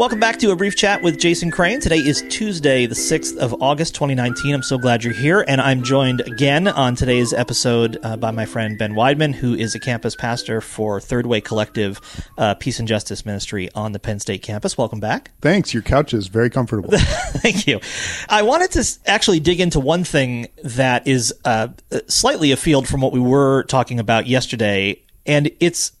Welcome 0.00 0.18
back 0.18 0.38
to 0.38 0.50
a 0.50 0.56
brief 0.56 0.76
chat 0.76 1.02
with 1.02 1.18
Jason 1.18 1.50
Crane. 1.50 1.78
Today 1.78 1.98
is 1.98 2.24
Tuesday, 2.30 2.86
the 2.86 2.94
6th 2.94 3.36
of 3.36 3.60
August, 3.60 3.94
2019. 3.96 4.54
I'm 4.54 4.62
so 4.62 4.78
glad 4.78 5.04
you're 5.04 5.12
here. 5.12 5.44
And 5.46 5.60
I'm 5.60 5.82
joined 5.82 6.22
again 6.22 6.68
on 6.68 6.94
today's 6.94 7.34
episode 7.34 7.98
uh, 8.02 8.16
by 8.16 8.30
my 8.30 8.46
friend 8.46 8.78
Ben 8.78 8.94
Wideman, 8.94 9.34
who 9.34 9.52
is 9.52 9.74
a 9.74 9.78
campus 9.78 10.16
pastor 10.16 10.62
for 10.62 11.02
Third 11.02 11.26
Way 11.26 11.42
Collective 11.42 12.00
uh, 12.38 12.54
Peace 12.54 12.78
and 12.78 12.88
Justice 12.88 13.26
Ministry 13.26 13.68
on 13.74 13.92
the 13.92 13.98
Penn 13.98 14.20
State 14.20 14.40
campus. 14.40 14.78
Welcome 14.78 15.00
back. 15.00 15.32
Thanks. 15.42 15.74
Your 15.74 15.82
couch 15.82 16.14
is 16.14 16.28
very 16.28 16.48
comfortable. 16.48 16.88
Thank 16.96 17.66
you. 17.66 17.78
I 18.26 18.40
wanted 18.40 18.70
to 18.70 18.98
actually 19.04 19.40
dig 19.40 19.60
into 19.60 19.80
one 19.80 20.04
thing 20.04 20.46
that 20.64 21.06
is 21.06 21.34
uh, 21.44 21.68
slightly 22.08 22.52
afield 22.52 22.88
from 22.88 23.02
what 23.02 23.12
we 23.12 23.20
were 23.20 23.64
talking 23.64 24.00
about 24.00 24.26
yesterday. 24.26 25.02
And 25.26 25.50
it's 25.60 25.92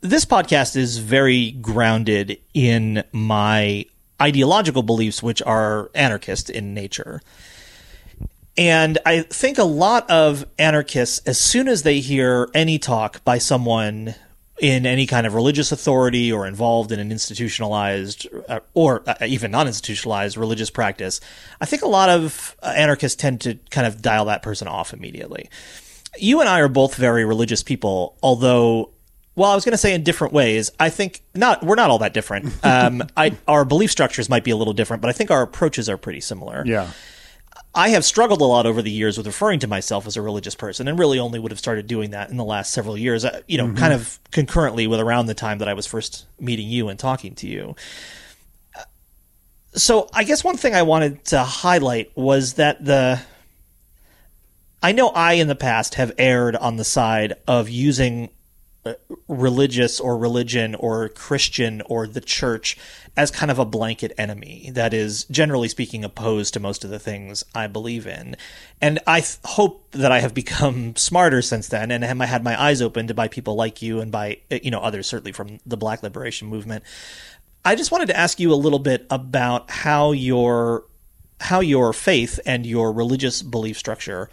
this 0.00 0.24
podcast 0.24 0.76
is 0.76 0.98
very 0.98 1.52
grounded 1.52 2.38
in 2.54 3.04
my 3.12 3.86
ideological 4.20 4.82
beliefs, 4.82 5.22
which 5.22 5.42
are 5.42 5.90
anarchist 5.94 6.50
in 6.50 6.74
nature. 6.74 7.20
And 8.56 8.98
I 9.04 9.22
think 9.22 9.58
a 9.58 9.64
lot 9.64 10.08
of 10.08 10.46
anarchists, 10.58 11.18
as 11.26 11.38
soon 11.38 11.68
as 11.68 11.82
they 11.82 12.00
hear 12.00 12.48
any 12.54 12.78
talk 12.78 13.24
by 13.24 13.38
someone 13.38 14.14
in 14.60 14.86
any 14.86 15.06
kind 15.06 15.26
of 15.26 15.34
religious 15.34 15.72
authority 15.72 16.30
or 16.30 16.46
involved 16.46 16.92
in 16.92 17.00
an 17.00 17.10
institutionalized 17.10 18.28
uh, 18.48 18.60
or 18.72 19.02
uh, 19.08 19.14
even 19.26 19.50
non 19.50 19.66
institutionalized 19.66 20.36
religious 20.36 20.70
practice, 20.70 21.20
I 21.60 21.66
think 21.66 21.82
a 21.82 21.88
lot 21.88 22.08
of 22.08 22.56
anarchists 22.62 23.20
tend 23.20 23.40
to 23.42 23.58
kind 23.70 23.86
of 23.86 24.00
dial 24.00 24.26
that 24.26 24.42
person 24.42 24.68
off 24.68 24.92
immediately. 24.92 25.50
You 26.18 26.40
and 26.40 26.48
I 26.48 26.60
are 26.60 26.68
both 26.68 26.94
very 26.94 27.24
religious 27.24 27.62
people, 27.62 28.16
although 28.22 28.90
well, 29.36 29.50
I 29.50 29.54
was 29.54 29.64
going 29.64 29.72
to 29.72 29.78
say 29.78 29.94
in 29.94 30.04
different 30.04 30.32
ways. 30.32 30.70
I 30.78 30.90
think 30.90 31.22
not. 31.34 31.62
We're 31.64 31.74
not 31.74 31.90
all 31.90 31.98
that 31.98 32.14
different. 32.14 32.52
Um, 32.64 33.02
I, 33.16 33.36
our 33.46 33.64
belief 33.64 33.90
structures 33.90 34.28
might 34.28 34.42
be 34.42 34.50
a 34.50 34.56
little 34.56 34.72
different, 34.72 35.00
but 35.02 35.08
I 35.08 35.12
think 35.12 35.30
our 35.30 35.42
approaches 35.42 35.88
are 35.88 35.96
pretty 35.96 36.20
similar. 36.20 36.64
Yeah. 36.66 36.90
I 37.74 37.90
have 37.90 38.04
struggled 38.04 38.40
a 38.40 38.44
lot 38.44 38.66
over 38.66 38.80
the 38.80 38.90
years 38.90 39.16
with 39.16 39.26
referring 39.26 39.60
to 39.60 39.66
myself 39.66 40.06
as 40.06 40.16
a 40.16 40.22
religious 40.22 40.54
person, 40.54 40.88
and 40.88 40.98
really 40.98 41.18
only 41.18 41.38
would 41.38 41.50
have 41.50 41.58
started 41.58 41.86
doing 41.86 42.10
that 42.10 42.30
in 42.30 42.36
the 42.36 42.44
last 42.44 42.72
several 42.72 42.96
years. 42.96 43.24
Uh, 43.24 43.42
you 43.46 43.58
know, 43.58 43.66
mm-hmm. 43.66 43.76
kind 43.76 43.92
of 43.92 44.18
concurrently 44.30 44.86
with 44.86 45.00
around 45.00 45.26
the 45.26 45.34
time 45.34 45.58
that 45.58 45.68
I 45.68 45.74
was 45.74 45.86
first 45.86 46.26
meeting 46.38 46.68
you 46.68 46.88
and 46.88 46.98
talking 46.98 47.34
to 47.36 47.46
you. 47.46 47.76
So, 49.74 50.08
I 50.12 50.24
guess 50.24 50.42
one 50.42 50.56
thing 50.56 50.74
I 50.74 50.82
wanted 50.82 51.24
to 51.26 51.40
highlight 51.40 52.16
was 52.16 52.54
that 52.54 52.84
the. 52.84 53.20
I 54.84 54.92
know 54.92 55.08
I 55.08 55.32
in 55.32 55.48
the 55.48 55.54
past 55.54 55.94
have 55.94 56.12
erred 56.18 56.56
on 56.56 56.76
the 56.76 56.84
side 56.84 57.32
of 57.48 57.70
using 57.70 58.28
uh, 58.84 58.92
religious 59.26 59.98
or 59.98 60.18
religion 60.18 60.74
or 60.74 61.08
Christian 61.08 61.80
or 61.86 62.06
the 62.06 62.20
church 62.20 62.76
as 63.16 63.30
kind 63.30 63.50
of 63.50 63.58
a 63.58 63.64
blanket 63.64 64.12
enemy 64.18 64.70
that 64.74 64.92
is 64.92 65.24
generally 65.30 65.68
speaking 65.68 66.04
opposed 66.04 66.52
to 66.52 66.60
most 66.60 66.84
of 66.84 66.90
the 66.90 66.98
things 66.98 67.46
I 67.54 67.66
believe 67.66 68.06
in. 68.06 68.36
And 68.82 68.98
I 69.06 69.20
th- 69.20 69.38
hope 69.44 69.90
that 69.92 70.12
I 70.12 70.20
have 70.20 70.34
become 70.44 70.94
smarter 70.96 71.40
since 71.40 71.68
then 71.68 71.90
and 71.90 72.04
have 72.04 72.18
had 72.18 72.44
my 72.44 72.62
eyes 72.62 72.82
opened 72.82 73.16
by 73.16 73.26
people 73.26 73.54
like 73.54 73.80
you 73.80 74.00
and 74.00 74.12
by 74.12 74.40
uh, 74.52 74.58
you 74.62 74.70
know 74.70 74.80
others 74.80 75.06
certainly 75.06 75.32
from 75.32 75.60
the 75.64 75.78
black 75.78 76.02
liberation 76.02 76.46
movement. 76.48 76.84
I 77.64 77.74
just 77.74 77.90
wanted 77.90 78.08
to 78.08 78.16
ask 78.18 78.38
you 78.38 78.52
a 78.52 78.54
little 78.54 78.78
bit 78.78 79.06
about 79.08 79.70
how 79.70 80.12
your 80.12 80.84
how 81.40 81.60
your 81.60 81.94
faith 81.94 82.38
and 82.44 82.66
your 82.66 82.92
religious 82.92 83.40
belief 83.40 83.78
structure 83.78 84.28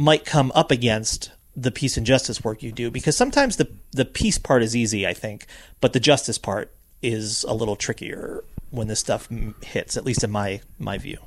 might 0.00 0.24
come 0.24 0.50
up 0.54 0.70
against 0.70 1.30
the 1.54 1.70
peace 1.70 1.96
and 1.98 2.06
justice 2.06 2.42
work 2.42 2.62
you 2.62 2.72
do 2.72 2.90
because 2.90 3.16
sometimes 3.16 3.56
the 3.56 3.68
the 3.92 4.04
peace 4.04 4.38
part 4.38 4.62
is 4.62 4.74
easy 4.74 5.06
i 5.06 5.12
think 5.12 5.46
but 5.80 5.92
the 5.92 6.00
justice 6.00 6.38
part 6.38 6.72
is 7.02 7.44
a 7.44 7.52
little 7.52 7.76
trickier 7.76 8.42
when 8.70 8.88
this 8.88 9.00
stuff 9.00 9.28
hits 9.62 9.96
at 9.96 10.04
least 10.04 10.24
in 10.24 10.30
my 10.30 10.60
my 10.78 10.96
view. 10.96 11.18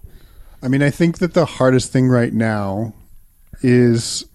I 0.63 0.69
mean 0.69 0.81
i 0.81 0.89
think 0.89 1.19
that 1.19 1.33
the 1.33 1.45
hardest 1.45 1.91
thing 1.91 2.07
right 2.07 2.33
now 2.33 2.93
is 3.61 4.25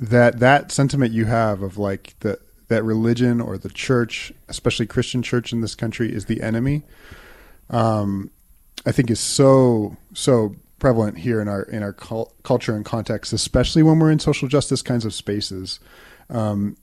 that 0.00 0.40
that 0.40 0.72
sentiment 0.72 1.12
you 1.12 1.26
have 1.26 1.62
of 1.62 1.78
like 1.78 2.14
the 2.20 2.38
that 2.68 2.82
religion 2.82 3.40
or 3.40 3.58
the 3.58 3.68
church 3.68 4.32
especially 4.48 4.86
christian 4.86 5.22
church 5.22 5.52
in 5.52 5.60
this 5.60 5.74
country 5.74 6.12
is 6.12 6.24
the 6.24 6.42
enemy 6.42 6.82
um 7.70 8.30
i 8.86 8.92
think 8.92 9.10
is 9.10 9.20
so 9.20 9.96
so 10.14 10.56
prevalent 10.78 11.18
here 11.18 11.40
in 11.40 11.48
our 11.48 11.62
in 11.62 11.82
our 11.82 11.92
cul- 11.92 12.32
culture 12.42 12.74
and 12.74 12.84
context, 12.84 13.32
especially 13.32 13.82
when 13.82 13.98
we're 13.98 14.10
in 14.10 14.18
social 14.18 14.48
justice 14.48 14.82
kinds 14.82 15.04
of 15.04 15.14
spaces. 15.14 15.80
Um, 16.30 16.76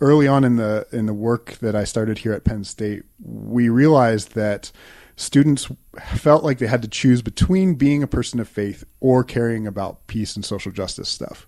early 0.00 0.26
on 0.26 0.44
in 0.44 0.56
the 0.56 0.86
in 0.92 1.06
the 1.06 1.14
work 1.14 1.52
that 1.60 1.74
I 1.74 1.84
started 1.84 2.18
here 2.18 2.32
at 2.32 2.44
Penn 2.44 2.64
State, 2.64 3.04
we 3.22 3.68
realized 3.68 4.34
that 4.34 4.72
students 5.16 5.70
felt 6.14 6.42
like 6.42 6.58
they 6.58 6.66
had 6.66 6.82
to 6.82 6.88
choose 6.88 7.20
between 7.22 7.74
being 7.74 8.02
a 8.02 8.06
person 8.06 8.40
of 8.40 8.48
faith 8.48 8.84
or 9.00 9.22
caring 9.22 9.66
about 9.66 10.06
peace 10.06 10.34
and 10.34 10.44
social 10.44 10.72
justice 10.72 11.08
stuff. 11.08 11.46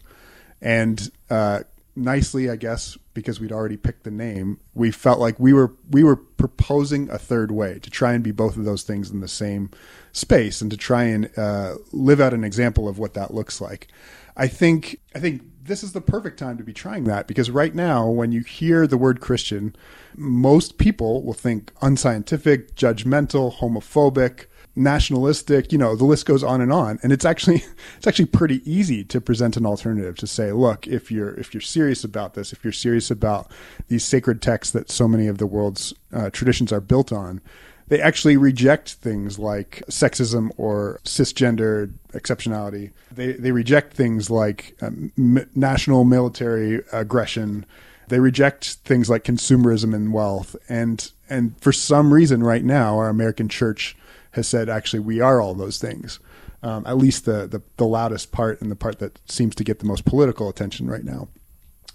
And 0.61 1.11
uh, 1.31 1.61
nicely, 1.95 2.51
I 2.51 2.57
guess, 2.57 2.97
because 3.15 3.41
we'd 3.41 3.53
already 3.53 3.77
picked 3.77 4.05
the 4.05 4.11
name, 4.11 4.61
we 4.75 4.91
felt 4.91 5.19
like 5.19 5.39
we 5.39 5.53
were 5.53 5.73
we 5.91 6.03
were 6.03 6.17
proposing 6.17 7.11
a 7.11 7.19
third 7.19 7.51
way 7.51 7.79
to 7.81 7.91
try 7.91 8.13
and 8.13 8.25
be 8.25 8.33
both 8.33 8.57
of 8.57 8.65
those 8.65 8.83
things 8.83 9.11
in 9.11 9.21
the 9.21 9.29
same 9.29 9.71
space 10.13 10.61
and 10.61 10.71
to 10.71 10.77
try 10.77 11.05
and 11.05 11.31
uh, 11.39 11.77
live 11.93 12.21
out 12.21 12.35
an 12.35 12.45
example 12.45 12.89
of 12.89 12.99
what 12.99 13.15
that 13.15 13.35
looks 13.35 13.61
like. 13.61 13.89
I 14.37 14.49
think 14.49 15.01
I 15.15 15.21
think 15.21 15.43
this 15.65 15.83
is 15.83 15.93
the 15.93 16.01
perfect 16.01 16.39
time 16.39 16.59
to 16.59 16.65
be 16.65 16.73
trying 16.73 17.05
that 17.05 17.27
because 17.27 17.51
right 17.51 17.75
now 17.75 18.09
when 18.09 18.33
you 18.33 18.43
hear 18.43 18.87
the 18.87 18.99
word 18.99 19.21
Christian, 19.21 19.77
most 20.17 20.79
people 20.79 21.23
will 21.23 21.35
think 21.35 21.73
unscientific, 21.81 22.75
judgmental, 22.75 23.55
homophobic, 23.59 24.47
nationalistic, 24.75 25.73
you 25.73 25.79
know, 25.79 25.95
the 25.95 26.05
list 26.05 26.27
goes 26.27 26.43
on 26.43 26.61
and 26.61 26.73
on. 26.73 26.99
And 27.03 27.13
it's 27.13 27.25
actually 27.25 27.57
it's 27.97 28.07
actually 28.07 28.27
pretty 28.27 28.63
easy 28.71 29.05
to 29.05 29.21
present 29.21 29.57
an 29.57 29.67
alternative 29.67 30.17
to 30.19 30.27
say, 30.27 30.53
look, 30.53 30.87
if 30.87 31.11
you're 31.11 31.35
if 31.35 31.55
you're 31.55 31.61
serious 31.61 32.05
about 32.05 32.35
this, 32.35 32.53
if 32.53 32.65
you're 32.65 32.73
serious 32.73 33.11
about 33.11 33.51
these 33.89 34.05
sacred 34.05 34.41
texts 34.41 34.73
that 34.73 34.91
so 34.91 35.07
many 35.07 35.27
of 35.27 35.39
the 35.39 35.47
world's 35.47 35.93
uh, 36.13 36.31
traditions 36.31 36.73
are 36.73 36.81
built 36.81 37.13
on, 37.13 37.41
they 37.89 38.01
actually 38.01 38.37
reject 38.37 38.95
things 38.95 39.39
like 39.39 39.83
sexism 39.91 40.51
or 40.57 41.01
cisgender 41.05 41.93
exceptionality. 42.13 42.93
They 43.11 43.33
they 43.33 43.53
reject 43.53 43.93
things 43.93 44.31
like 44.31 44.77
um, 44.81 45.13
m- 45.19 45.51
national 45.55 46.05
military 46.05 46.83
aggression. 46.93 47.67
They 48.09 48.19
reject 48.19 48.75
things 48.85 49.09
like 49.09 49.25
consumerism 49.25 49.95
and 49.95 50.13
wealth. 50.13 50.57
And 50.69 51.11
and 51.29 51.59
for 51.61 51.73
some 51.73 52.13
reason, 52.13 52.43
right 52.43 52.65
now, 52.65 52.99
our 52.99 53.09
American 53.09 53.49
church 53.49 53.97
has 54.33 54.49
said 54.49 54.69
actually 54.69 55.01
we 55.01 55.21
are 55.21 55.41
all 55.41 55.55
those 55.55 55.79
things. 55.79 56.19
Um, 56.65 56.87
at 56.87 56.97
least 56.97 57.25
the, 57.25 57.47
the 57.49 57.61
the 57.77 57.87
loudest 57.87 58.31
part 58.31 58.61
and 58.61 58.71
the 58.71 58.77
part 58.77 58.99
that 59.01 59.19
seems 59.29 59.55
to 59.57 59.65
get 59.65 59.81
the 59.81 59.87
most 59.87 60.05
political 60.05 60.49
attention 60.49 60.89
right 60.89 61.05
now. 61.05 61.29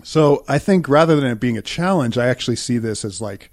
So 0.03 0.43
I 0.47 0.59
think 0.59 0.87
rather 0.87 1.15
than 1.15 1.31
it 1.31 1.39
being 1.39 1.57
a 1.57 1.61
challenge, 1.61 2.17
I 2.17 2.27
actually 2.27 2.57
see 2.57 2.77
this 2.77 3.03
as 3.03 3.19
like 3.19 3.49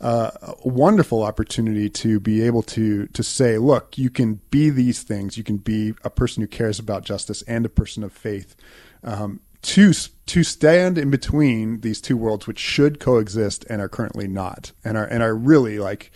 uh, 0.00 0.30
a 0.42 0.68
wonderful 0.68 1.22
opportunity 1.22 1.88
to 1.88 2.20
be 2.20 2.42
able 2.42 2.62
to 2.62 3.06
to 3.06 3.22
say, 3.22 3.58
look, 3.58 3.96
you 3.96 4.10
can 4.10 4.40
be 4.50 4.70
these 4.70 5.02
things. 5.02 5.38
You 5.38 5.44
can 5.44 5.56
be 5.56 5.94
a 6.04 6.10
person 6.10 6.42
who 6.42 6.48
cares 6.48 6.78
about 6.78 7.04
justice 7.04 7.42
and 7.42 7.64
a 7.64 7.70
person 7.70 8.02
of 8.02 8.12
faith. 8.12 8.56
Um, 9.02 9.40
to 9.62 9.92
to 10.26 10.44
stand 10.44 10.98
in 10.98 11.10
between 11.10 11.80
these 11.80 12.00
two 12.00 12.16
worlds, 12.16 12.46
which 12.46 12.58
should 12.58 13.00
coexist 13.00 13.64
and 13.68 13.80
are 13.80 13.88
currently 13.88 14.28
not, 14.28 14.72
and 14.84 14.96
are 14.96 15.06
and 15.06 15.22
are 15.22 15.34
really 15.34 15.78
like 15.78 16.12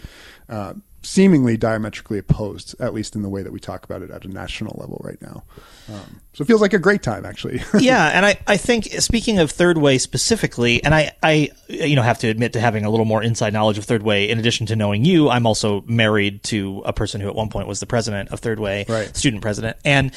uh, 0.49 0.75
seemingly 1.03 1.57
diametrically 1.57 2.19
opposed, 2.19 2.75
at 2.81 2.93
least 2.93 3.17
in 3.17 3.23
the 3.23 3.29
way 3.29 3.43
that 3.43 3.53
we 3.53 3.59
talk 3.59 3.85
about 3.85 4.03
it 4.03 4.11
at 4.11 4.25
a 4.25 4.29
national 4.29 4.77
level 4.79 5.01
right 5.03 5.21
now. 5.23 5.43
Um, 5.89 6.21
so 6.35 6.43
it 6.43 6.47
feels 6.47 6.61
like 6.61 6.75
a 6.75 6.79
great 6.79 7.03
time, 7.03 7.25
actually. 7.25 7.63
yeah, 7.79 8.09
and 8.09 8.27
I, 8.27 8.39
I 8.47 8.57
think 8.57 8.85
speaking 9.01 9.39
of 9.39 9.51
Third 9.51 9.79
Way 9.79 9.99
specifically, 9.99 10.83
and 10.85 10.95
I, 10.95 11.13
I 11.23 11.51
you 11.69 11.97
know 11.97 12.03
have 12.03 12.19
to 12.19 12.29
admit 12.29 12.53
to 12.53 12.61
having 12.61 12.85
a 12.85 12.91
little 12.91 13.07
more 13.07 13.23
inside 13.23 13.53
knowledge 13.53 13.79
of 13.79 13.85
Third 13.85 14.03
Way. 14.03 14.29
In 14.29 14.39
addition 14.39 14.67
to 14.67 14.77
knowing 14.77 15.05
you, 15.05 15.31
I'm 15.31 15.47
also 15.47 15.83
married 15.87 16.43
to 16.45 16.83
a 16.85 16.93
person 16.93 17.21
who 17.21 17.29
at 17.29 17.35
one 17.35 17.49
point 17.49 17.67
was 17.67 17.81
the 17.81 17.87
president 17.87 18.31
of 18.31 18.41
Third 18.41 18.61
Way, 18.61 18.85
right. 18.89 19.17
student 19.17 19.43
president, 19.43 19.79
and 19.85 20.13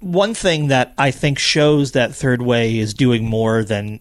one 0.00 0.34
thing 0.34 0.68
that 0.68 0.94
I 0.98 1.10
think 1.10 1.38
shows 1.38 1.92
that 1.92 2.14
Third 2.14 2.42
Way 2.42 2.78
is 2.78 2.94
doing 2.94 3.24
more 3.24 3.62
than 3.62 4.00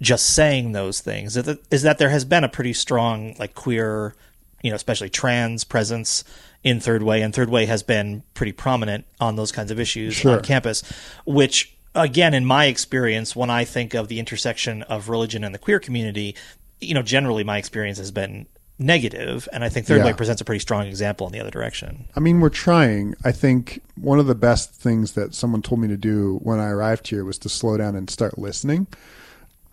just 0.00 0.34
saying 0.34 0.72
those 0.72 1.00
things 1.00 1.36
is 1.36 1.82
that 1.82 1.98
there 1.98 2.08
has 2.08 2.24
been 2.24 2.42
a 2.42 2.48
pretty 2.48 2.72
strong 2.72 3.36
like 3.38 3.54
queer 3.54 4.14
you 4.62 4.70
know, 4.70 4.76
especially 4.76 5.10
trans 5.10 5.64
presence 5.64 6.24
in 6.64 6.80
Third 6.80 7.02
Way, 7.02 7.22
and 7.22 7.34
Third 7.34 7.50
Way 7.50 7.66
has 7.66 7.82
been 7.82 8.22
pretty 8.34 8.52
prominent 8.52 9.04
on 9.20 9.36
those 9.36 9.52
kinds 9.52 9.70
of 9.70 9.80
issues 9.80 10.14
sure. 10.14 10.36
on 10.36 10.42
campus, 10.42 10.82
which 11.24 11.76
again, 11.94 12.34
in 12.34 12.44
my 12.44 12.66
experience, 12.66 13.36
when 13.36 13.50
I 13.50 13.64
think 13.64 13.94
of 13.94 14.08
the 14.08 14.18
intersection 14.18 14.82
of 14.84 15.08
religion 15.08 15.44
and 15.44 15.54
the 15.54 15.58
queer 15.58 15.80
community, 15.80 16.34
you 16.80 16.94
know, 16.94 17.02
generally 17.02 17.44
my 17.44 17.58
experience 17.58 17.98
has 17.98 18.10
been 18.10 18.46
negative, 18.78 19.48
and 19.52 19.62
I 19.62 19.68
think 19.68 19.86
Third 19.86 19.98
yeah. 19.98 20.06
Way 20.06 20.12
presents 20.12 20.40
a 20.40 20.44
pretty 20.44 20.60
strong 20.60 20.86
example 20.86 21.26
in 21.26 21.32
the 21.32 21.40
other 21.40 21.50
direction. 21.50 22.06
I 22.16 22.20
mean, 22.20 22.40
we're 22.40 22.48
trying. 22.48 23.14
I 23.24 23.32
think 23.32 23.82
one 23.96 24.18
of 24.18 24.26
the 24.26 24.34
best 24.34 24.72
things 24.72 25.12
that 25.12 25.34
someone 25.34 25.62
told 25.62 25.80
me 25.80 25.88
to 25.88 25.96
do 25.96 26.38
when 26.42 26.58
I 26.58 26.68
arrived 26.68 27.08
here 27.08 27.24
was 27.24 27.38
to 27.38 27.48
slow 27.48 27.76
down 27.76 27.94
and 27.94 28.08
start 28.08 28.38
listening. 28.38 28.86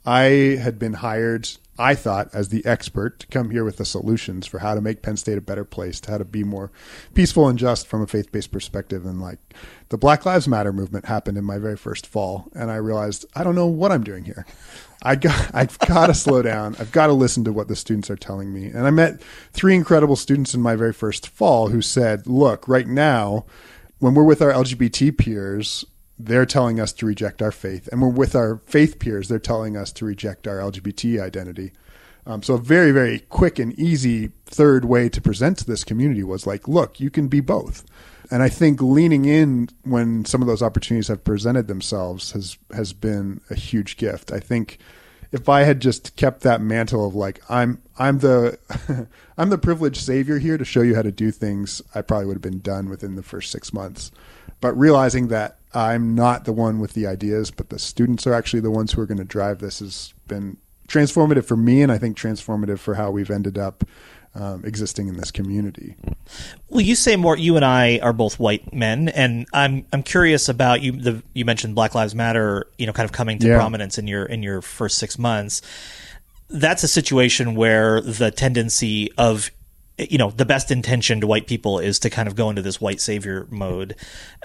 I 0.05 0.57
had 0.61 0.79
been 0.79 0.93
hired 0.93 1.49
I 1.79 1.95
thought, 1.95 2.29
as 2.33 2.49
the 2.49 2.65
expert, 2.65 3.19
to 3.21 3.27
come 3.27 3.51
here 3.51 3.63
with 3.63 3.77
the 3.77 3.85
solutions 3.85 4.45
for 4.45 4.59
how 4.59 4.75
to 4.75 4.81
make 4.81 5.01
Penn 5.01 5.15
State 5.15 5.37
a 5.37 5.41
better 5.41 5.63
place, 5.63 6.01
to 6.01 6.11
how 6.11 6.17
to 6.17 6.25
be 6.25 6.43
more 6.43 6.71
peaceful 7.13 7.47
and 7.47 7.57
just 7.57 7.87
from 7.87 8.01
a 8.01 8.07
faith 8.07 8.33
based 8.33 8.51
perspective. 8.51 9.05
And 9.05 9.21
like 9.21 9.39
the 9.87 9.97
Black 9.97 10.25
Lives 10.25 10.45
Matter 10.45 10.73
movement 10.73 11.05
happened 11.05 11.37
in 11.37 11.45
my 11.45 11.57
very 11.57 11.77
first 11.77 12.05
fall, 12.05 12.51
and 12.53 12.69
I 12.69 12.75
realized 12.75 13.25
I 13.33 13.45
don't 13.45 13.55
know 13.55 13.65
what 13.65 13.93
I'm 13.93 14.03
doing 14.03 14.25
here. 14.25 14.45
I 15.01 15.15
got, 15.15 15.51
I've 15.55 15.79
got 15.79 16.07
to 16.07 16.13
slow 16.13 16.41
down. 16.41 16.75
I've 16.79 16.91
got 16.91 17.07
to 17.07 17.13
listen 17.13 17.45
to 17.45 17.53
what 17.53 17.69
the 17.69 17.77
students 17.77 18.09
are 18.09 18.17
telling 18.17 18.53
me. 18.53 18.65
And 18.65 18.85
I 18.85 18.89
met 18.89 19.21
three 19.53 19.73
incredible 19.73 20.17
students 20.17 20.53
in 20.53 20.61
my 20.61 20.75
very 20.75 20.91
first 20.91 21.29
fall 21.29 21.69
who 21.69 21.81
said, 21.81 22.27
"Look, 22.27 22.67
right 22.67 22.87
now, 22.87 23.45
when 23.99 24.15
we're 24.15 24.23
with 24.23 24.41
our 24.41 24.51
LGBT 24.51 25.17
peers, 25.17 25.85
they're 26.19 26.45
telling 26.45 26.79
us 26.79 26.91
to 26.93 27.05
reject 27.05 27.41
our 27.41 27.51
faith, 27.51 27.87
and 27.91 28.01
we're 28.01 28.09
with 28.09 28.35
our 28.35 28.61
faith 28.65 28.99
peers, 28.99 29.29
they're 29.29 29.39
telling 29.39 29.77
us 29.77 29.91
to 29.93 30.05
reject 30.05 30.47
our 30.47 30.59
LGBT 30.59 31.21
identity." 31.21 31.71
Um, 32.25 32.43
so 32.43 32.55
a 32.55 32.59
very, 32.59 32.91
very 32.91 33.19
quick 33.19 33.57
and 33.57 33.73
easy 33.79 34.31
third 34.45 34.85
way 34.85 35.09
to 35.09 35.21
present 35.21 35.57
to 35.59 35.65
this 35.65 35.83
community 35.83 36.23
was 36.23 36.45
like, 36.45 36.67
"Look, 36.67 36.99
you 36.99 37.09
can 37.09 37.27
be 37.27 37.39
both." 37.39 37.85
And 38.31 38.43
I 38.43 38.49
think 38.49 38.81
leaning 38.81 39.25
in 39.25 39.69
when 39.83 40.25
some 40.25 40.41
of 40.41 40.47
those 40.47 40.61
opportunities 40.61 41.07
have 41.07 41.23
presented 41.23 41.67
themselves 41.67 42.31
has 42.31 42.57
has 42.73 42.93
been 42.93 43.41
a 43.49 43.55
huge 43.55 43.97
gift. 43.97 44.31
I 44.31 44.39
think 44.39 44.77
if 45.31 45.47
I 45.47 45.63
had 45.63 45.79
just 45.79 46.15
kept 46.15 46.41
that 46.41 46.61
mantle 46.61 47.07
of 47.07 47.15
like 47.15 47.41
I'm 47.49 47.81
I'm 47.97 48.19
the 48.19 48.59
I'm 49.37 49.49
the 49.49 49.57
privileged 49.57 50.01
savior 50.01 50.37
here 50.39 50.57
to 50.57 50.65
show 50.65 50.81
you 50.81 50.95
how 50.95 51.01
to 51.01 51.11
do 51.11 51.31
things, 51.31 51.81
I 51.95 52.01
probably 52.01 52.27
would 52.27 52.35
have 52.35 52.41
been 52.41 52.59
done 52.59 52.89
within 52.89 53.15
the 53.15 53.23
first 53.23 53.51
six 53.51 53.73
months. 53.73 54.11
But 54.61 54.77
realizing 54.77 55.29
that 55.29 55.58
I'm 55.73 56.15
not 56.15 56.45
the 56.45 56.53
one 56.53 56.79
with 56.79 56.93
the 56.93 57.05
ideas, 57.07 57.51
but 57.51 57.69
the 57.69 57.79
students 57.79 58.25
are 58.25 58.33
actually 58.33 58.61
the 58.61 58.71
ones 58.71 58.93
who 58.93 59.01
are 59.01 59.05
going 59.05 59.19
to 59.19 59.23
drive 59.23 59.59
this 59.59 59.79
has 59.79 60.13
been 60.27 60.57
transformative 60.87 61.45
for 61.45 61.55
me, 61.55 61.81
and 61.83 61.91
I 61.91 61.97
think 61.99 62.17
transformative 62.17 62.79
for 62.79 62.95
how 62.95 63.11
we've 63.11 63.29
ended 63.29 63.57
up 63.57 63.83
um, 64.35 64.63
existing 64.65 65.07
in 65.07 65.17
this 65.17 65.31
community. 65.31 65.95
Well, 66.69 66.81
you 66.81 66.95
say 66.95 67.15
more. 67.15 67.37
You 67.37 67.55
and 67.55 67.65
I 67.65 67.99
are 68.01 68.13
both 68.13 68.39
white 68.39 68.73
men, 68.73 69.09
and 69.09 69.47
I'm 69.53 69.85
I'm 69.93 70.03
curious 70.03 70.49
about 70.49 70.81
you. 70.81 70.91
The, 70.93 71.23
you 71.33 71.45
mentioned 71.45 71.75
Black 71.75 71.93
Lives 71.95 72.13
Matter, 72.15 72.67
you 72.77 72.85
know, 72.87 72.93
kind 72.93 73.05
of 73.05 73.11
coming 73.11 73.39
to 73.39 73.47
Yeah. 73.47 73.55
prominence 73.55 73.97
in 73.97 74.07
your 74.07 74.25
in 74.25 74.43
your 74.43 74.61
first 74.61 74.97
six 74.97 75.17
months. 75.17 75.61
That's 76.49 76.83
a 76.83 76.87
situation 76.87 77.53
where 77.55 78.01
the 78.01 78.31
tendency 78.31 79.11
of 79.17 79.51
you 80.09 80.17
know 80.17 80.31
the 80.31 80.45
best 80.45 80.71
intentioned 80.71 81.23
white 81.23 81.47
people 81.47 81.79
is 81.79 81.99
to 81.99 82.09
kind 82.09 82.27
of 82.27 82.35
go 82.35 82.49
into 82.49 82.61
this 82.61 82.79
white 82.79 83.01
savior 83.01 83.47
mode, 83.49 83.95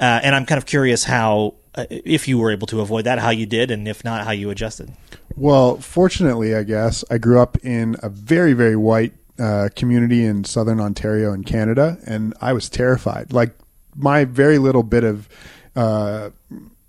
uh, 0.00 0.20
and 0.22 0.34
I'm 0.34 0.46
kind 0.46 0.58
of 0.58 0.66
curious 0.66 1.04
how. 1.04 1.54
Uh, 1.76 1.86
if 1.90 2.28
you 2.28 2.38
were 2.38 2.52
able 2.52 2.68
to 2.68 2.80
avoid 2.80 3.04
that, 3.04 3.18
how 3.18 3.30
you 3.30 3.46
did, 3.46 3.68
and 3.68 3.88
if 3.88 4.04
not, 4.04 4.24
how 4.24 4.30
you 4.30 4.48
adjusted. 4.48 4.92
Well, 5.34 5.76
fortunately, 5.78 6.54
I 6.54 6.62
guess 6.62 7.04
I 7.10 7.18
grew 7.18 7.40
up 7.40 7.58
in 7.64 7.96
a 8.00 8.08
very, 8.08 8.52
very 8.52 8.76
white 8.76 9.12
uh, 9.40 9.70
community 9.74 10.24
in 10.24 10.44
southern 10.44 10.80
Ontario 10.80 11.32
in 11.32 11.42
Canada, 11.42 11.98
and 12.06 12.32
I 12.40 12.52
was 12.52 12.68
terrified. 12.68 13.32
Like 13.32 13.56
my 13.96 14.24
very 14.24 14.58
little 14.58 14.84
bit 14.84 15.02
of 15.02 15.28
uh, 15.74 16.30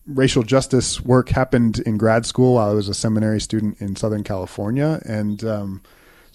racial 0.08 0.44
justice 0.44 1.02
work 1.02 1.30
happened 1.30 1.80
in 1.80 1.98
grad 1.98 2.26
school 2.26 2.56
while 2.56 2.70
I 2.70 2.74
was 2.74 2.88
a 2.88 2.94
seminary 2.94 3.42
student 3.42 3.82
in 3.82 3.96
Southern 3.96 4.24
California, 4.24 5.02
and 5.06 5.44
um, 5.44 5.82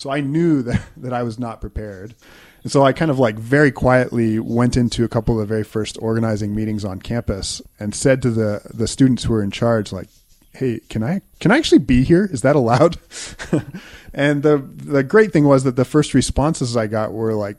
so 0.00 0.10
I 0.10 0.22
knew 0.22 0.62
that 0.68 0.82
that 0.96 1.12
I 1.12 1.22
was 1.22 1.38
not 1.38 1.60
prepared. 1.60 2.14
And 2.62 2.72
so 2.72 2.82
I 2.82 2.92
kind 2.92 3.10
of 3.10 3.18
like 3.18 3.36
very 3.36 3.70
quietly 3.70 4.38
went 4.38 4.76
into 4.76 5.04
a 5.04 5.08
couple 5.08 5.34
of 5.34 5.40
the 5.40 5.52
very 5.52 5.64
first 5.64 5.98
organizing 6.00 6.54
meetings 6.54 6.84
on 6.84 7.00
campus 7.00 7.62
and 7.78 7.94
said 7.94 8.22
to 8.22 8.30
the 8.30 8.62
the 8.72 8.88
students 8.88 9.24
who 9.24 9.32
were 9.34 9.42
in 9.42 9.50
charge, 9.50 9.92
like, 9.92 10.08
"Hey, 10.52 10.80
can 10.88 11.02
I 11.02 11.20
can 11.38 11.52
I 11.52 11.58
actually 11.58 11.80
be 11.80 12.02
here? 12.02 12.28
Is 12.32 12.40
that 12.42 12.56
allowed?" 12.56 12.96
and 14.14 14.42
the 14.42 14.58
the 14.58 15.02
great 15.02 15.32
thing 15.32 15.44
was 15.44 15.64
that 15.64 15.76
the 15.76 15.84
first 15.84 16.14
responses 16.14 16.76
I 16.76 16.86
got 16.86 17.12
were 17.12 17.34
like 17.34 17.56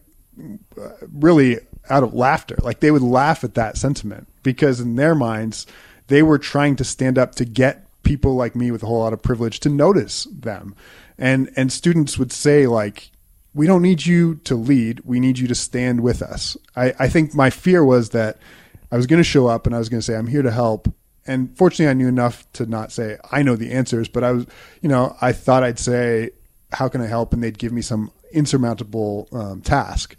uh, 0.79 0.89
really 1.13 1.59
out 1.89 2.03
of 2.03 2.13
laughter. 2.13 2.57
Like 2.61 2.79
they 2.79 2.91
would 2.91 3.03
laugh 3.03 3.43
at 3.43 3.53
that 3.55 3.77
sentiment 3.77 4.27
because 4.43 4.79
in 4.79 4.95
their 4.95 5.13
minds 5.13 5.67
they 6.07 6.23
were 6.23 6.39
trying 6.39 6.75
to 6.77 6.83
stand 6.83 7.17
up 7.17 7.35
to 7.35 7.45
get 7.45 7.85
people 8.12 8.36
like 8.36 8.58
me 8.58 8.72
with 8.72 8.84
a 8.84 8.86
whole 8.86 9.00
lot 9.00 9.13
of 9.13 9.22
privilege 9.22 9.62
to 9.62 9.69
notice 9.69 10.25
them. 10.25 10.75
And 11.18 11.50
and 11.56 11.72
students 11.72 12.18
would 12.18 12.34
say 12.34 12.68
like 12.68 13.10
we 13.54 13.68
don't 13.68 13.81
need 13.81 14.06
you 14.06 14.36
to 14.44 14.56
lead. 14.56 15.00
We 15.06 15.22
need 15.22 15.40
you 15.40 15.48
to 15.48 15.56
stand 15.56 16.02
with 16.02 16.22
us. 16.22 16.58
I, 16.75 16.94
I 17.00 17.08
think 17.08 17.34
my 17.34 17.50
fear 17.50 17.86
was 17.86 18.10
that 18.10 18.38
I 18.92 18.98
was 18.98 19.08
going 19.08 19.22
to 19.22 19.24
show 19.24 19.48
up 19.48 19.66
and 19.66 19.74
I 19.74 19.80
was 19.80 19.88
going 19.88 20.00
to 20.00 20.06
say, 20.06 20.16
I'm 20.16 20.28
here 20.28 20.42
to 20.42 20.52
help. 20.52 20.94
And 21.25 21.56
fortunately, 21.58 21.90
I 21.90 21.94
knew 21.94 22.10
enough 22.10 22.52
to 22.54 22.66
not 22.66 22.92
say, 22.92 23.18
I 23.31 23.44
know 23.44 23.56
the 23.56 23.72
answers, 23.72 24.10
but 24.10 24.25
I 24.25 24.31
was, 24.31 24.46
you 24.81 24.90
know, 24.90 25.16
I 25.22 25.31
thought 25.31 25.63
I'd 25.63 25.80
say, 25.80 26.31
How 26.74 26.90
can 26.90 27.00
I 27.00 27.08
help? 27.08 27.31
And 27.31 27.42
they'd 27.42 27.58
give 27.58 27.72
me 27.72 27.81
some 27.81 28.12
insurmountable 28.34 29.30
um, 29.31 29.62
task. 29.62 30.18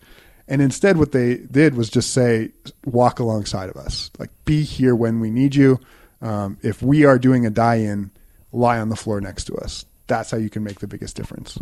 And 0.48 0.62
instead, 0.62 0.96
what 0.96 1.12
they 1.12 1.36
did 1.36 1.74
was 1.74 1.90
just 1.90 2.12
say, 2.12 2.52
Walk 2.84 3.18
alongside 3.18 3.68
of 3.68 3.76
us. 3.76 4.10
Like, 4.18 4.30
be 4.46 4.62
here 4.62 4.94
when 4.94 5.20
we 5.20 5.30
need 5.30 5.54
you. 5.54 5.78
Um, 6.22 6.56
if 6.62 6.82
we 6.82 7.04
are 7.04 7.18
doing 7.18 7.44
a 7.44 7.50
die 7.50 7.76
in, 7.76 8.10
lie 8.52 8.78
on 8.78 8.88
the 8.88 8.96
floor 8.96 9.20
next 9.20 9.44
to 9.44 9.54
us. 9.56 9.84
That's 10.06 10.30
how 10.30 10.38
you 10.38 10.48
can 10.48 10.62
make 10.62 10.80
the 10.80 10.86
biggest 10.86 11.16
difference. 11.16 11.58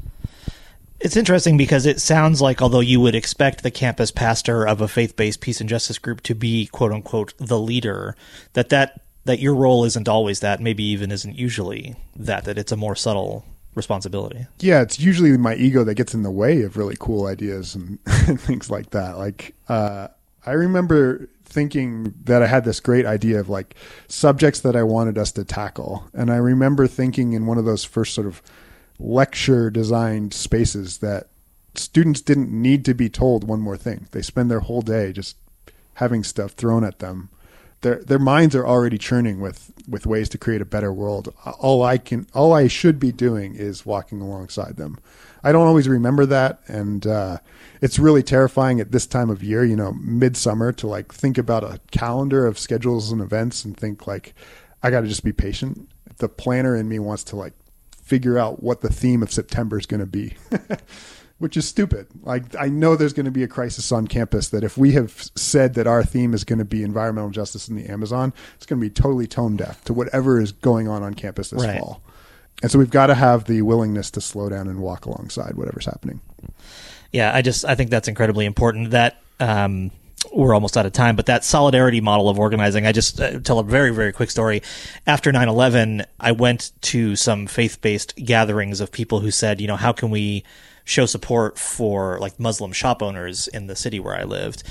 It's 1.00 1.16
interesting 1.16 1.56
because 1.56 1.86
it 1.86 2.00
sounds 2.00 2.42
like 2.42 2.60
although 2.60 2.80
you 2.80 3.00
would 3.00 3.14
expect 3.14 3.62
the 3.62 3.70
campus 3.70 4.10
pastor 4.10 4.68
of 4.68 4.82
a 4.82 4.88
faith-based 4.88 5.40
peace 5.40 5.60
and 5.60 5.68
justice 5.68 5.98
group 5.98 6.20
to 6.22 6.34
be 6.34 6.66
quote 6.66 6.92
unquote 6.92 7.32
the 7.38 7.58
leader, 7.58 8.14
that 8.52 8.68
that 8.68 9.00
that 9.24 9.38
your 9.38 9.54
role 9.54 9.84
isn't 9.84 10.08
always 10.08 10.40
that, 10.40 10.60
maybe 10.60 10.82
even 10.82 11.10
isn't 11.10 11.36
usually 11.36 11.94
that, 12.16 12.44
that 12.44 12.58
it's 12.58 12.72
a 12.72 12.76
more 12.76 12.96
subtle 12.96 13.44
responsibility. 13.74 14.46
yeah, 14.58 14.82
it's 14.82 14.98
usually 14.98 15.36
my 15.36 15.54
ego 15.54 15.84
that 15.84 15.94
gets 15.94 16.14
in 16.14 16.22
the 16.22 16.30
way 16.30 16.62
of 16.62 16.76
really 16.76 16.96
cool 16.98 17.26
ideas 17.26 17.74
and, 17.74 17.98
and 18.26 18.40
things 18.48 18.70
like 18.70 18.90
that. 18.90 19.16
Like, 19.16 19.54
uh, 19.68 20.08
I 20.46 20.52
remember 20.52 21.28
thinking 21.44 22.14
that 22.25 22.42
I 22.42 22.46
had 22.46 22.64
this 22.64 22.81
great 22.81 23.04
idea 23.04 23.40
of 23.40 23.48
like 23.48 23.75
subjects 24.08 24.60
that 24.60 24.76
I 24.76 24.82
wanted 24.84 25.19
us 25.19 25.32
to 25.32 25.44
tackle. 25.44 26.04
And 26.14 26.31
I 26.31 26.37
remember 26.37 26.87
thinking 26.87 27.32
in 27.32 27.46
one 27.46 27.58
of 27.58 27.64
those 27.64 27.84
first 27.84 28.14
sort 28.14 28.26
of 28.26 28.40
lecture 28.98 29.70
designed 29.70 30.32
spaces 30.32 30.98
that 30.98 31.28
students 31.75 32.20
didn't 32.20 32.50
need 32.50 32.84
to 32.84 32.94
be 32.94 33.08
told 33.08 33.44
one 33.44 33.60
more 33.60 33.76
thing. 33.76 34.06
They 34.12 34.22
spend 34.22 34.50
their 34.50 34.60
whole 34.60 34.82
day 34.82 35.12
just 35.12 35.36
having 35.94 36.24
stuff 36.24 36.53
thrown 36.53 36.84
at 36.84 37.00
them. 37.00 37.29
Their 37.82 37.96
their 37.96 38.19
minds 38.19 38.55
are 38.55 38.67
already 38.67 38.98
churning 38.98 39.41
with 39.41 39.72
with 39.88 40.06
ways 40.06 40.29
to 40.31 40.38
create 40.38 40.60
a 40.60 40.67
better 40.67 40.93
world. 40.93 41.32
All 41.58 41.82
I 41.82 41.98
can 41.98 42.26
all 42.34 42.53
I 42.53 42.69
should 42.69 43.00
be 43.00 43.10
doing 43.10 43.55
is 43.55 43.86
walking 43.86 44.20
alongside 44.20 44.76
them. 44.76 44.98
I 45.43 45.53
don't 45.53 45.67
always 45.67 45.89
remember 45.89 46.27
that 46.27 46.61
and 46.69 47.06
uh, 47.06 47.39
it's 47.81 47.99
really 47.99 48.23
terrifying 48.23 48.81
at 48.81 48.93
this 48.93 49.06
time 49.06 49.31
of 49.31 49.43
year, 49.43 49.65
you 49.65 49.77
know, 49.77 49.93
midsummer 49.93 50.73
to 50.73 50.87
like 50.87 51.13
think 51.15 51.39
about 51.39 51.65
a 51.65 51.81
calendar 51.91 52.47
of 52.47 52.59
schedules 52.59 53.11
and 53.11 53.20
events 53.20 53.65
and 53.65 53.77
think 53.77 54.06
like 54.06 54.35
I 54.82 54.91
got 54.91 55.01
to 55.01 55.09
just 55.09 55.25
be 55.25 55.32
patient. 55.32 55.89
The 56.19 56.29
planner 56.29 56.77
in 56.77 56.89
me 56.89 56.99
wants 56.99 57.25
to 57.25 57.37
like 57.37 57.55
figure 58.03 58.39
out 58.39 58.63
what 58.63 58.81
the 58.81 58.93
theme 58.93 59.23
of 59.23 59.32
September 59.32 59.79
is 59.79 59.87
going 59.87 60.01
to 60.01 60.06
be, 60.06 60.35
which 61.39 61.56
is 61.56 61.67
stupid. 61.67 62.09
Like, 62.23 62.56
I 62.59 62.69
know 62.69 62.97
there's 62.97 63.13
going 63.13 63.27
to 63.27 63.31
be 63.31 63.43
a 63.44 63.49
crisis 63.49 63.93
on 63.93 64.06
campus 64.09 64.49
that 64.51 64.65
if 64.65 64.77
we 64.77 64.93
have 64.93 65.31
said 65.37 65.75
that 65.75 65.87
our 65.87 66.03
theme 66.03 66.35
is 66.35 66.44
going 66.44 66.59
to 66.59 66.65
be 66.65 66.82
environmental 66.82 67.31
justice 67.31 67.69
in 67.69 67.77
the 67.77 67.87
Amazon, 67.87 68.32
it's 68.56 68.67
going 68.67 68.81
to 68.81 68.85
be 68.85 68.91
totally 68.91 69.27
tone 69.27 69.56
deaf 69.56 69.82
to 69.85 69.94
whatever 69.94 70.41
is 70.41 70.53
going 70.53 70.89
on 70.89 71.03
on 71.03 71.15
campus 71.15 71.51
this 71.51 71.63
Right. 71.65 71.79
fall. 71.79 72.03
And 72.62 72.70
so 72.70 72.79
we've 72.79 72.90
got 72.90 73.06
to 73.06 73.14
have 73.14 73.44
the 73.44 73.62
willingness 73.62 74.10
to 74.12 74.20
slow 74.20 74.48
down 74.48 74.69
and 74.69 74.81
walk 74.81 75.06
alongside 75.06 75.55
whatever's 75.55 75.86
happening. 75.86 76.20
Yeah, 77.12 77.34
I 77.34 77.43
just 77.43 77.64
I 77.64 77.74
think 77.74 77.90
that's 77.90 78.08
incredibly 78.08 78.46
important. 78.46 78.90
That 78.90 79.17
um, 79.40 79.90
we're 80.32 80.55
almost 80.55 80.76
out 80.76 80.86
of 80.86 80.93
time, 80.93 81.17
but 81.17 81.26
that 81.26 81.44
solidarity 81.44 82.00
model 82.00 82.29
of 82.29 82.38
organizing. 82.38 82.86
I 82.86 82.93
just 82.93 83.20
uh, 83.20 83.40
tell 83.40 83.58
a 83.58 83.64
very 83.64 83.93
very 83.93 84.12
quick 84.12 84.31
story. 84.31 84.62
After 85.06 85.32
9/11, 85.32 86.05
I 86.20 86.32
went 86.32 86.72
to 86.82 87.17
some 87.17 87.46
faith-based 87.46 88.17
gatherings 88.17 88.81
of 88.81 88.93
people 88.93 89.20
who 89.20 89.31
said, 89.31 89.60
you 89.60 89.67
know, 89.67 89.76
how 89.76 89.93
can 89.93 90.10
we 90.10 90.44
show 90.84 91.06
support 91.06 91.58
for 91.58 92.19
like 92.20 92.38
Muslim 92.38 92.72
shop 92.72 93.02
owners 93.02 93.48
in 93.48 93.67
the 93.67 93.76
city 93.76 93.98
where 93.98 94.17
I 94.17 94.24
lived? 94.24 94.62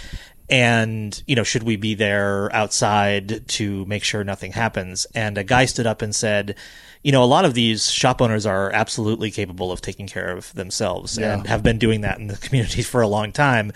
And, 0.50 1.22
you 1.28 1.36
know, 1.36 1.44
should 1.44 1.64
we 1.64 1.76
be 1.76 1.94
there 1.96 2.54
outside 2.56 3.48
to 3.50 3.86
make 3.86 4.04
sure 4.04 4.24
nothing 4.24 4.52
happens? 4.54 5.06
And 5.14 5.38
a 5.38 5.44
guy 5.44 5.66
stood 5.66 5.86
up 5.86 6.02
and 6.02 6.16
said, 6.16 6.56
you 7.04 7.14
know, 7.14 7.24
a 7.24 7.26
lot 7.26 7.46
of 7.46 7.54
these 7.54 7.90
shop 7.90 8.22
owners 8.22 8.46
are 8.46 8.72
absolutely 8.74 9.32
capable 9.32 9.72
of 9.72 9.80
taking 9.80 10.06
care 10.08 10.36
of 10.36 10.54
themselves 10.56 11.18
Yeah. 11.18 11.36
and 11.36 11.48
have 11.48 11.64
been 11.64 11.78
doing 11.78 12.02
that 12.02 12.18
in 12.20 12.28
the 12.28 12.36
community 12.42 12.82
for 12.82 13.00
a 13.02 13.08
long 13.08 13.32
time. 13.32 13.72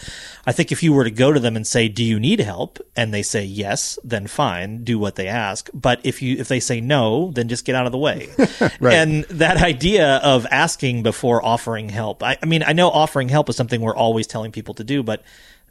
I 0.46 0.52
think 0.52 0.72
if 0.74 0.84
you 0.84 0.92
were 0.92 1.06
to 1.06 1.12
go 1.12 1.32
to 1.32 1.40
them 1.40 1.56
and 1.56 1.66
say, 1.66 1.88
"Do 1.88 2.04
you 2.04 2.20
need 2.20 2.40
help?" 2.42 2.80
and 2.98 3.14
they 3.14 3.24
say 3.24 3.46
yes, 3.46 3.98
then 4.04 4.28
fine, 4.28 4.84
do 4.84 5.00
what 5.00 5.16
they 5.16 5.28
ask. 5.30 5.70
But 5.74 6.02
if 6.04 6.22
you 6.22 6.36
if 6.38 6.50
they 6.50 6.60
say 6.60 6.82
no, 6.82 7.32
then 7.32 7.48
just 7.48 7.64
get 7.64 7.76
out 7.76 7.86
of 7.86 7.92
the 7.94 7.98
way. 7.98 8.28
Right. 8.80 8.96
And 8.96 9.24
that 9.26 9.58
idea 9.62 10.18
of 10.18 10.46
asking 10.52 11.04
before 11.04 11.44
offering 11.46 11.88
help. 11.90 12.22
I, 12.24 12.38
I 12.44 12.46
mean, 12.46 12.64
I 12.64 12.74
know 12.74 12.90
offering 12.90 13.30
help 13.30 13.48
is 13.50 13.56
something 13.56 13.80
we're 13.80 13.96
always 13.96 14.28
telling 14.28 14.52
people 14.52 14.74
to 14.74 14.84
do, 14.84 15.02
but 15.04 15.24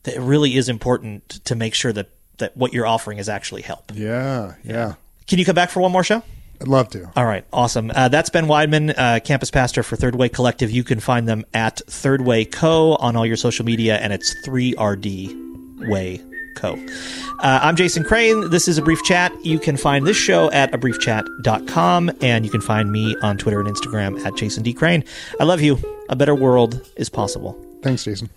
it 0.04 0.20
really 0.20 0.56
is 0.56 0.68
important 0.68 1.28
to 1.44 1.54
make 1.54 1.74
sure 1.74 1.92
that 1.92 2.10
that 2.38 2.56
what 2.56 2.72
you're 2.72 2.86
offering 2.86 3.18
is 3.18 3.28
actually 3.28 3.62
help. 3.62 3.92
Yeah, 3.94 4.54
yeah. 4.64 4.94
Can 5.26 5.38
you 5.38 5.44
come 5.44 5.54
back 5.54 5.70
for 5.70 5.80
one 5.80 5.92
more 5.92 6.04
show? 6.04 6.22
I'd 6.60 6.68
love 6.68 6.90
to. 6.90 7.10
All 7.16 7.24
right, 7.24 7.44
awesome. 7.52 7.90
Uh, 7.94 8.08
that's 8.08 8.30
Ben 8.30 8.46
Wideman, 8.46 8.94
uh, 8.96 9.20
campus 9.20 9.50
pastor 9.50 9.82
for 9.82 9.96
Third 9.96 10.14
Way 10.14 10.28
Collective. 10.28 10.70
You 10.70 10.84
can 10.84 11.00
find 11.00 11.26
them 11.28 11.44
at 11.52 11.80
Third 11.88 12.20
Way 12.22 12.44
Co. 12.44 12.94
on 12.96 13.16
all 13.16 13.26
your 13.26 13.36
social 13.36 13.64
media, 13.64 13.96
and 13.98 14.12
it's 14.12 14.34
3RD 14.46 15.88
Way 15.88 16.20
Co. 16.56 16.74
Uh, 17.40 17.58
I'm 17.62 17.74
Jason 17.74 18.04
Crane. 18.04 18.50
This 18.50 18.68
is 18.68 18.78
A 18.78 18.82
Brief 18.82 19.02
Chat. 19.02 19.32
You 19.44 19.58
can 19.58 19.76
find 19.76 20.06
this 20.06 20.16
show 20.16 20.52
at 20.52 20.70
abriefchat.com, 20.70 22.12
and 22.20 22.44
you 22.44 22.50
can 22.50 22.60
find 22.60 22.92
me 22.92 23.16
on 23.22 23.38
Twitter 23.38 23.60
and 23.60 23.68
Instagram 23.68 24.24
at 24.24 24.36
Jason 24.36 24.62
D. 24.62 24.72
Crane. 24.72 25.02
I 25.40 25.44
love 25.44 25.60
you. 25.60 25.78
A 26.10 26.16
better 26.16 26.34
world 26.34 26.88
is 26.96 27.08
possible. 27.08 27.60
Thanks, 27.82 28.04
Jason. 28.04 28.30